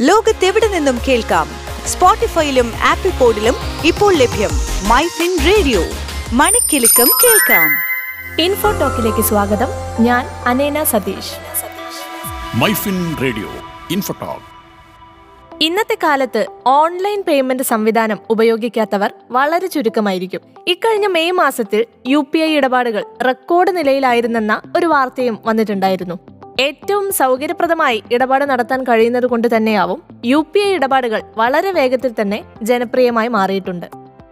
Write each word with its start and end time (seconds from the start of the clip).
ലോകത്തെവിടെ 0.00 0.68
നിന്നും 0.68 0.98
കേൾക്കാം? 1.08 1.48
സ്പോട്ടിഫൈയിലും 1.86 2.72
ആപ്പിൾ 2.84 3.10
പോഡിലും 3.10 3.54
ഇപ്പോൾ 3.84 4.14
ലഭ്യം 4.14 4.50
മൈ 4.88 5.06
ഫിൻ 5.06 5.38
റേഡിയോ. 5.46 5.80
മണിക്കിലുക്കം 6.32 7.08
കേൾക്കാം. 7.24 7.70
ഇൻഫോ 8.42 8.70
ടോക്കിലേക്ക് 8.70 9.20
സ്വാഗതം. 9.20 9.66
ഞാൻ 10.00 10.26
Anena 10.46 10.84
Satheesh. 10.84 11.32
MyFin 12.54 13.16
radio 13.22 13.48
Info Talk. 13.90 14.40
ഇന്നത്തെ 15.64 15.98
കാലത്ത് 16.02 16.46
ഓൺലൈൻ 16.66 17.22
പേയ്മെന്റ് 17.22 17.62
സംവിധാനം 17.62 18.18
ഉപയോഗിക്കാത്തവർ 18.30 19.12
വളരെ 19.30 19.66
ചുരുക്കമായിരിക്കും. 19.66 20.40
ഇക്കഴിഞ്ഞ 20.66 21.06
മെയ് 21.06 21.32
മാസത്തിൽ 21.32 21.84
യു 22.06 22.26
പി 22.32 22.38
ഐ 22.38 22.56
ഇടപാടുകൾ 22.56 23.04
റെക്കോർഡ് 23.26 23.76
നിലയിലായിരുന്നെന്ന 23.76 24.62
ഒരു 24.76 24.86
വാർത്തയും 24.86 25.38
വന്നിട്ടുണ്ടായിരുന്നു. 25.44 26.37
ഏറ്റവും 26.60 27.12
സൗകര്യപ്രദമായി 27.12 28.02
ഇടപാട് 28.12 28.44
നടത്താൻ 28.44 28.82
കഴിയുന്നത് 28.82 29.26
കൊണ്ട് 29.26 29.48
തന്നെയാവും 29.56 30.02
യു 30.24 30.46
പി 30.54 30.60
ഐ 30.60 30.70
ഇടപാടുകൾ 30.74 31.22
വളരെ 31.36 31.70
വേഗത്തിൽ 31.70 32.12
തന്നെ 32.20 32.44
ജനപ്രിയമായി 32.62 33.28
മാറിയിട്ടുണ്ട്. 33.28 33.86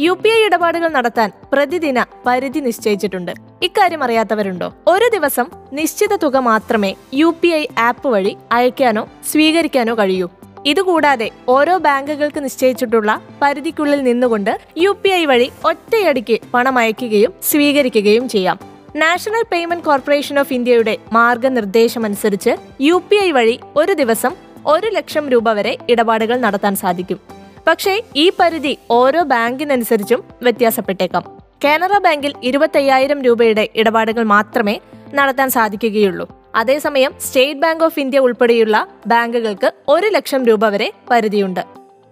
യു 0.00 0.12
പി 0.12 0.28
ഐ 0.28 0.46
ഇടപാടുകൾ 0.46 0.88
നടത്താൻ 0.88 1.32
പ്രതിദിന 1.52 2.04
പരിധി 2.26 2.60
നിശ്ചയിച്ചിട്ടുണ്ട്. 2.60 3.32
ഇക്കാര്യം 3.62 4.04
അറിയാത്തവരുണ്ടോ? 4.04 4.72
ഒരു 4.86 5.10
ദിവസം 5.12 5.46
നിശ്ചിത 5.72 6.16
തുക 6.16 6.36
മാത്രമേ 6.36 6.94
യു 7.14 7.34
പി 7.42 7.48
ഐ 7.48 7.66
ആപ്പ് 7.78 8.08
വഴി 8.08 8.36
അയക്കാനോ 8.52 9.08
സ്വീകരിക്കാനോ 9.30 9.94
കഴിയൂ. 9.94 10.28
ഇതുകൂടാതെ 10.66 11.30
ഓരോ 11.48 11.78
ബാങ്കുകൾക്ക് 11.78 12.44
നിശ്ചയിച്ചിട്ടുള്ള 12.44 13.20
പരിധിക്കുള്ളിൽ 13.42 14.02
നിന്നുകൊണ്ട് 14.02 14.58
യു 14.78 14.90
പി 15.04 15.08
ഐ 15.08 15.24
വഴി 15.24 15.50
ഒറ്റയടിക്ക് 15.64 16.38
പണം 16.54 16.78
അയക്കുകയും 16.78 17.32
സ്വീകരിക്കുകയും 17.42 18.28
ചെയ്യാം. 18.28 18.77
നാഷണൽ 18.96 19.44
പേയ്മെന്റ് 19.52 19.84
കോർപ്പറേഷൻ 19.84 20.38
ഓഫ് 20.38 20.52
ഇന്ത്യയുടെ 20.52 20.98
മാർഗനിർദ്ദേശമനുസരിച്ച് 21.12 22.50
യു 22.80 23.02
പി 23.10 23.16
ഐ 23.16 23.30
വഴി 23.30 23.60
ഒരു 23.76 23.92
ദിവസം 23.92 24.34
ഒരു 24.66 24.86
ലക്ഷം 24.86 25.28
രൂപ 25.28 25.52
വരെ 25.52 25.78
ഇടപാടുകൾ 25.88 26.36
നടത്താൻ 26.36 26.76
സാധിക്കും. 26.76 27.20
പക്ഷേ 27.66 28.02
ഈ 28.16 28.32
പരിധി 28.40 28.78
ഓരോ 28.90 29.22
ബാങ്കിനനുസരിച്ചും 29.22 30.24
വ്യത്യാസപ്പെട്ടേക്കാം. 30.42 31.38
കാനറ 31.64 31.98
ബാങ്കിൽ 31.98 32.34
ഇരുപത്തയ്യായിരം 32.42 33.22
രൂപയുടെ 33.22 33.68
ഇടപാടുകൾ 33.74 34.22
മാത്രമേ 34.22 34.80
നടത്താൻ 35.14 35.50
സാധിക്കുകയുള്ളൂ. 35.50 36.28
അതേസമയം 36.54 37.12
സ്റ്റേറ്റ് 37.20 37.60
ബാങ്ക് 37.60 37.84
ഓഫ് 37.84 38.00
ഇന്ത്യ 38.00 38.18
ഉൾപ്പെടെയുള്ള 38.18 38.86
ബാങ്കുകൾക്ക് 39.06 39.72
ഒരു 39.88 40.06
ലക്ഷം 40.06 40.46
രൂപ 40.46 40.68
വരെ 40.68 40.92
പരിധിയുണ്ട്. 41.10 41.60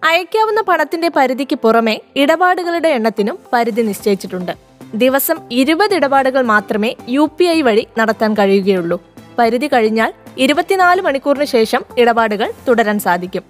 അയക്കാവുന്ന 0.05 0.61
പണത്തിന്റെ 0.61 1.11
പരിധിക്ക് 1.17 1.57
പുറമെ 1.57 2.01
ഇടപാടുകളുടെ 2.17 2.89
എണ്ണത്തിനും 2.89 3.39
പരിധി 3.53 3.83
നിശ്ചയിച്ചിട്ടുണ്ട്. 3.83 4.66
ദിവസം 4.95 5.37
ഇരുപത് 5.51 5.95
ഇടപാടുകൾ 5.95 6.43
മാത്രമേ 6.43 6.95
യു 7.09 7.31
പി 7.39 7.45
ഐ 7.45 7.63
വഴി 7.63 7.87
നടത്താൻ 7.99 8.35
കഴിയുകയുള്ളൂ. 8.35 9.01
പരിധി 9.39 9.69
കഴിഞ്ഞാൽ 9.69 10.13
ഇരുപത്തിനാല് 10.39 11.01
മണിക്കൂറിന് 11.03 11.45
ശേഷം 11.45 11.85
ഇടപാടുകൾ 11.99 12.53
തുടരാൻ 12.69 12.99
സാധിക്കും. 12.99 13.43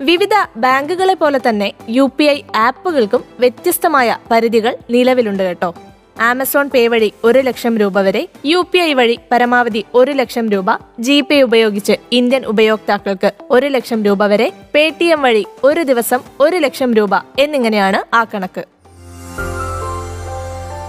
വിവിധ 0.00 0.30
ബാങ്കുകളെ 0.56 1.14
പോലെ 1.14 1.40
തന്നെ 1.48 1.72
യു 1.88 2.10
പി 2.18 2.24
ഐ 2.24 2.40
ആപ്പുകൾക്കും 2.56 3.24
വ്യത്യസ്തമായ 3.40 4.18
പരിധികൾ 4.30 4.76
നിലവിലുണ്ട് 4.90 5.42
കേട്ടോ. 5.42 5.74
ആമസോൺ 6.20 6.70
പേ 6.70 6.88
വഴി 6.88 7.12
ഒരു 7.24 7.38
ലക്ഷം 7.38 7.78
രൂപ 7.78 8.00
വരെ 8.00 8.28
യു 8.44 8.66
പി 8.72 8.78
ഐ 8.78 8.92
വഴി 8.92 9.18
പരമാവധി 9.32 9.84
ഒരു 9.94 10.12
ലക്ഷം 10.12 10.50
രൂപ 10.50 10.66
ജി 10.98 11.20
പേ 11.20 11.42
ഉപയോഗിച്ച് 11.42 11.96
ഇന്ത്യൻ 12.12 12.44
ഉപയോക്താക്കൾക്ക് 12.44 13.32
ഒരു 13.50 13.66
ലക്ഷം 13.66 14.04
രൂപ 14.04 14.26
വരെ 14.26 14.52
പേ 14.74 15.14
വഴി 15.14 15.46
ഒരു 15.64 15.82
ദിവസം 15.82 16.20
ഒരു 16.40 16.56
ലക്ഷം 16.56 16.94
രൂപ 16.94 17.14
എന്നിങ്ങനെയാണ് 17.38 18.14
ആ 18.14 18.24
കണക്ക്. 18.24 18.73